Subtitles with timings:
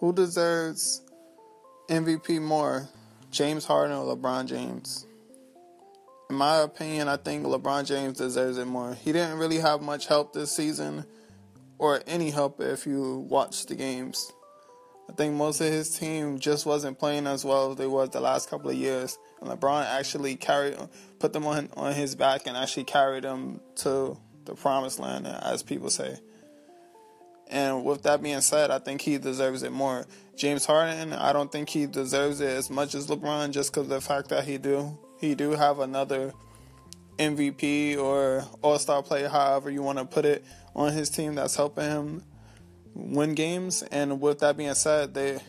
[0.00, 1.02] Who deserves
[1.88, 2.88] MVP more,
[3.30, 5.06] James Harden or LeBron James?
[6.30, 8.94] In my opinion, I think LeBron James deserves it more.
[8.94, 11.04] He didn't really have much help this season,
[11.76, 14.32] or any help if you watch the games.
[15.10, 18.20] I think most of his team just wasn't playing as well as they was the
[18.20, 19.18] last couple of years.
[19.42, 20.78] And LeBron actually carried,
[21.18, 25.62] put them on on his back and actually carried them to the promised land, as
[25.62, 26.16] people say.
[27.50, 30.06] And with that being said, I think he deserves it more.
[30.36, 33.88] James Harden, I don't think he deserves it as much as LeBron, just because of
[33.90, 36.32] the fact that he do he do have another
[37.18, 41.56] MVP or All Star player, however you want to put it, on his team that's
[41.56, 42.22] helping him
[42.94, 43.82] win games.
[43.82, 45.40] And with that being said, they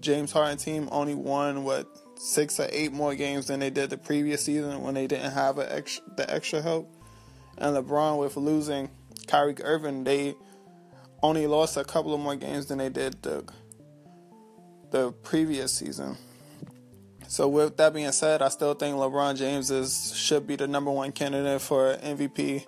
[0.00, 3.98] James Harden team only won what six or eight more games than they did the
[3.98, 6.92] previous season when they didn't have extra, the extra help.
[7.56, 8.90] And LeBron with losing
[9.26, 10.36] Kyrie Irving, they
[11.22, 13.44] only lost a couple of more games than they did the
[14.90, 16.16] the previous season.
[17.28, 20.90] So with that being said, I still think LeBron James is should be the number
[20.90, 22.64] one candidate for MVP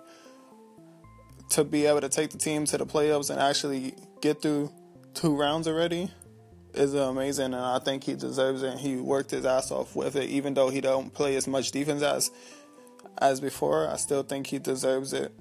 [1.49, 4.71] to be able to take the team to the playoffs and actually get through
[5.13, 6.09] two rounds already
[6.73, 8.77] is amazing and I think he deserves it.
[8.77, 12.01] He worked his ass off with it even though he don't play as much defense
[12.01, 12.31] as
[13.17, 13.89] as before.
[13.89, 15.33] I still think he deserves it.